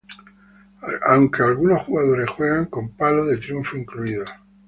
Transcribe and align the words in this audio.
Aunque 1.03 1.43
algunos 1.43 1.83
jugadores 1.83 2.27
juegan 2.31 2.65
con 2.65 2.89
palo 2.97 3.23
de 3.23 3.37
triunfo 3.37 3.77
incluido. 3.77 4.25